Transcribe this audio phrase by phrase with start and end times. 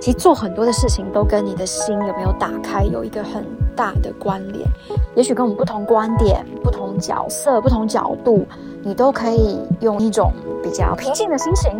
[0.00, 4.68] 其实做很多的事情都跟你的心有没有打开有一个很大的关联。
[5.14, 8.46] 也许跟我们不同观点、不同角色、不同角度，
[8.82, 10.32] 你都可以用一种
[10.62, 11.72] 比较平静的心情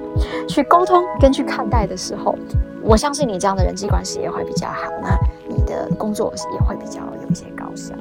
[0.48, 2.34] 去沟通跟去看待的时候，
[2.82, 5.16] 我相信你这样的人际关系也会比较好，那
[5.48, 7.94] 你的工作也会比较有一些高效。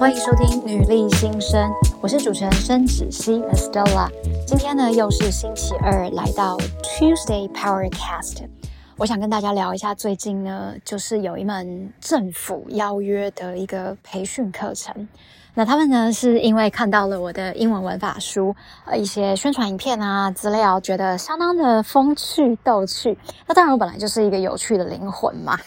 [0.00, 1.70] 欢迎收听女力新生，
[2.00, 4.08] 我是主持人申子熙 Estella。
[4.46, 8.48] 今天呢，又是星期二，来到 Tuesday Powercast。
[8.96, 15.06] 我想跟大家聊一下，最近呢，就是有一门政府邀约的一个培训课程。
[15.54, 18.54] 那他们呢，是因为看到了我的英文文法书，
[18.84, 23.18] 呃，一些宣传影片啊资料，觉得相当的风趣逗趣。
[23.46, 25.58] 那当然，我本来就是一个有趣的灵魂嘛，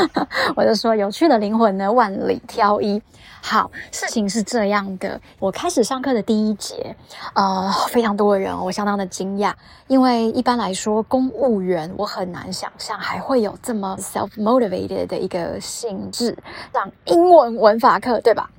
[0.54, 3.02] 我就说有趣的灵魂呢，万里挑一。
[3.42, 6.94] 好，事情是这样的，我开始上课的第一节，
[7.34, 9.54] 呃，非常多的人，我相当的惊讶，
[9.86, 16.36] 因为一般来说，公务员我很难想象还会有这么 self-motivated 的一个性质，
[16.74, 18.50] 上英文文法课，对吧？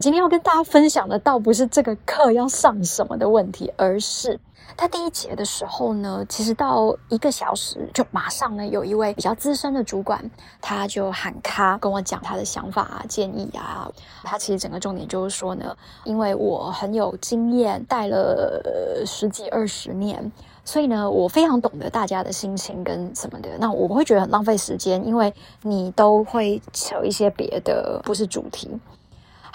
[0.00, 4.40] 今天要跟大家分享的，倒不是这个课要上什么的问题，而是
[4.76, 10.28] 他第一节的时候呢，其实到一个小时就马上呢，有一位比较资深的主管，
[10.60, 13.88] 他就喊卡跟我讲他的想法啊、建议啊。
[14.24, 20.32] 他其实整个重点就是说呢，因为我很有经验，带了十几二十年，
[20.64, 23.50] 所以呢，我非常懂得大家的心情跟什么的。
[23.60, 28.68] 那我不会觉得很浪费时间，因为你都会扯一些别的，不是主题。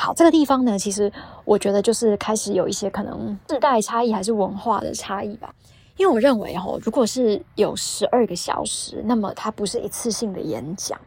[0.02, 1.12] 好，这个地方呢，其实
[1.44, 5.54] 我觉得就是开始有一些可能世代差异还是文化的差异吧。
[5.98, 10.98] 因为我认为哦，如果是有十二个小时，那么它不是一次性的演讲，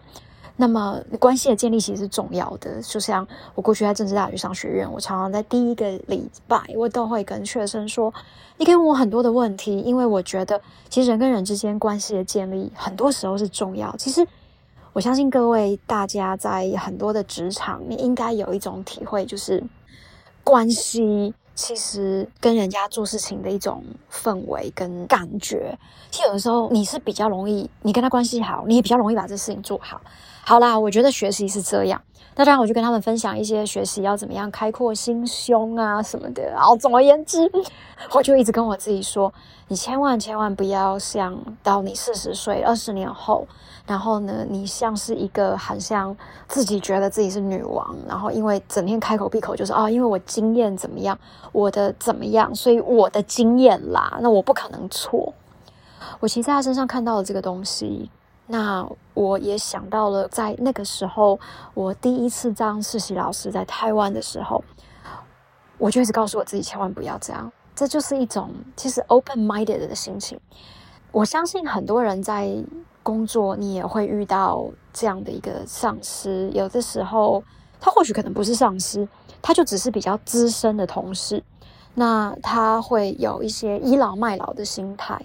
[0.57, 2.83] 那么关系的建立其实是重要的。
[2.83, 8.13] 就像我过去在政治大学商学院，我常常在第一个礼拜，我都会跟学生说
[8.59, 13.97] ：“你可以问我很多的问题，因为我觉得其实人跟人之间关系的建立，很多时候是重要。
[13.97, 14.29] 其实。”
[14.93, 19.63] 我相信各位大家在很多的职场，你应该有一种体会，就是
[20.45, 25.79] 关系其实跟人家做事情的一种氛围跟感觉。
[26.11, 30.01] 其实有的时候你是比较容易，你跟他关系好，你也比较容易把这事情做好。
[30.45, 32.03] 好啦，我觉得学习是这样。
[32.35, 36.43] 那当然，我就跟他们分享一些学习要怎么样开阔心胸啊什么的。
[36.51, 37.51] 然后总而言之，
[38.15, 39.33] 我就一直跟我自己说，
[39.69, 43.47] 你千万千万不要想到你四十岁、二十年后。
[43.85, 46.17] 然后呢，你像是一个很像
[46.47, 51.19] 自己觉得自己是女王，然后因为整天开口闭口就是啊，因为我经验怎么样，
[51.51, 55.35] 我的怎么样，所以我的经验啦，那我不可能错。
[56.21, 58.09] 我其实在他身上看到了这个东西，
[58.47, 61.39] 那我也想到了在那个时候，
[61.75, 64.63] 我第一次当实习老师在台湾的时候，
[65.79, 70.39] 我就一直告诉我自己千万不要这样，这就是一种其实 open-minded 的心情。
[71.11, 72.65] 我相信很多人在。
[73.05, 77.43] 工作你也会遇到这样的一个上司，有的时候
[77.81, 79.09] 他或许可能不是上司，
[79.43, 81.43] 他就只是比较资深的同事，
[81.95, 85.21] 那他会有一些倚老卖老的心态。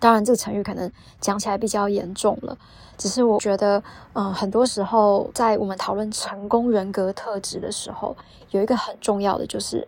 [0.00, 0.90] 当然，这个成语可能
[1.20, 2.56] 讲起来比较严重了，
[2.96, 3.82] 只是我觉得，
[4.14, 8.16] 嗯、很多时候在我们讨论成功人格特质的时候，
[8.50, 9.86] 有一个很重要的就是，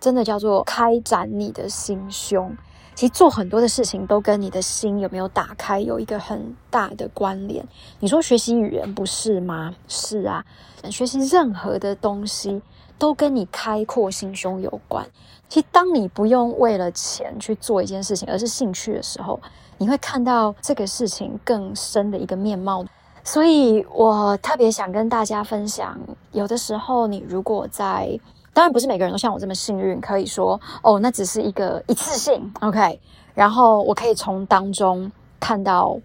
[0.00, 2.56] 真的叫做开展你的心胸。
[2.94, 7.66] 其实做很多的事情都跟你的心有没有打开有一个很大的关联。
[7.98, 9.74] 你说学习语言不是吗？
[9.88, 10.44] 是啊，
[10.90, 12.62] 学习任何的东西
[12.98, 15.06] 都跟你开阔心胸有关。
[15.48, 19.40] 其实当你不用为了钱去做一件事情，而是兴趣的时候，
[19.78, 22.84] 你会看到这个事情更深的一个面貌。
[23.22, 25.98] 所以我特别想跟大家分享，
[26.32, 28.18] 有的时候你如果在
[28.54, 33.00] 当然不是每个人都像我这么幸运，可以说哦，那只是一个一次性，OK。
[33.34, 35.10] 然后我可以从当中
[35.40, 35.98] 看到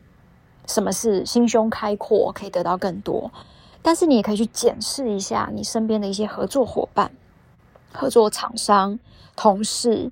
[0.65, 3.31] 什么是心胸开阔，可以得到更多。
[3.83, 7.11] 但是你也可以去检视一下你身边的一些合作伙伴、
[7.93, 8.97] 合作厂商、
[9.35, 10.11] 同事，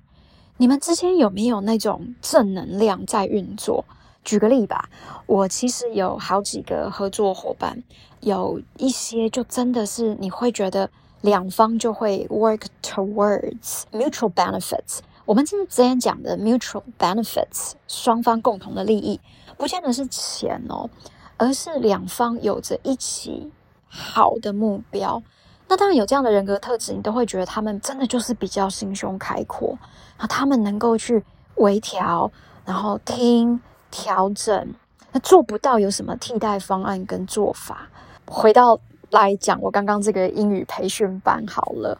[0.58, 3.84] 你们之间有没有那种正能量在运作？
[4.22, 4.88] 举个例吧，
[5.26, 7.82] 我其实有好几个合作伙伴，
[8.20, 10.88] 有一些就真的是你会觉得。
[11.20, 15.00] 两方就会 work towards mutual benefits。
[15.24, 19.20] 我们之前讲的 mutual benefits，双方共同的利益，
[19.56, 20.88] 不见得是钱哦，
[21.36, 23.50] 而是两方有着一起
[23.88, 25.22] 好的目标。
[25.66, 29.76] 那当然有这样的人格特质，你都会觉得他们真的就是比较心胸开阔，
[30.16, 31.22] 啊他们能够去
[31.56, 32.30] 微调，
[32.64, 33.60] 然后听
[33.90, 34.74] 调整。
[35.12, 37.88] 那做不到有什么替代方案跟做法？
[38.26, 38.78] 回到。
[39.10, 41.98] 来讲我刚刚这个英语培训班好了，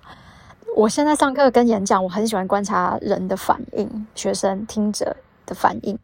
[0.77, 5.17] 我现在上课跟演讲，我很喜欢观察人的反应，学生听者
[5.47, 5.99] 的反应，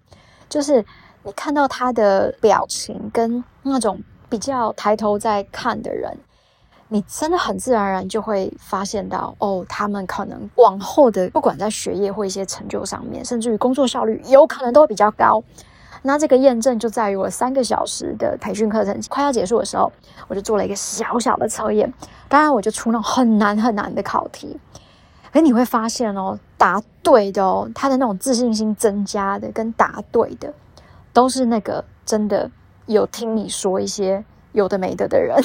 [0.49, 0.85] 就是
[1.23, 6.17] 你看到他的表情跟那种比较抬头在看的人。
[6.89, 15.43] 你真的很自然而然就会发现到，哦，他们可能往后的不管在学业或一些成就上面，甚至于工作效率，有可能都会比较高。
[16.07, 19.91] 那这个验证就在于我三个小时的培训课程快要结束的时候，
[20.29, 21.91] 我就做了一个小小的测验。
[22.29, 24.61] 当然，我就出那种很难很难的考题。
[25.33, 30.53] 哎，你会发现哦，答对的哦，他的那种自信心增加的，跟答对的，
[31.15, 32.51] 都是那个真的
[32.85, 34.25] 有听你说一些。
[34.55, 35.37] 有的没的的人，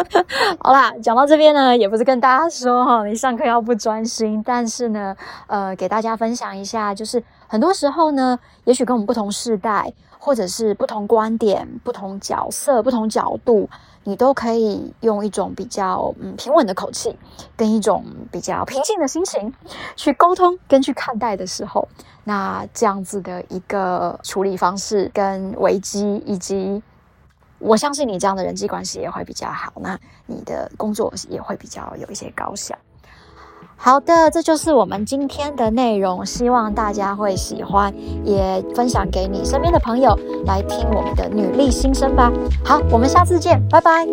[0.60, 5.16] 好啦，讲到这边呢，也不是跟大家说哈，你上课要不专心，但是呢，
[5.46, 13.66] 呃，给大家分享一下，就是很多时候呢，也许跟我们不同世代，或者是不同观点、不同角色、不同角度，
[14.04, 17.16] 你都可以用一种比较嗯平稳的口气，
[17.56, 19.54] 跟一种比较平静的心情
[19.96, 21.88] 去沟通跟去看待的时候，
[22.24, 26.82] 那这样子的一个处理方式跟危机以及。
[27.60, 32.74] 我相信你这样的人际关系也会比较好，那你的工作也会比较有一些高效。
[33.76, 42.30] 好的，这就是我们今天的内容，希望大家会喜欢，也分享给你身边的朋友来听我们的女力新生吧。
[42.62, 44.06] 好，我们下次见，拜拜。